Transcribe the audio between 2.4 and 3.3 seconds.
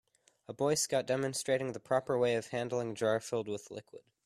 handling jar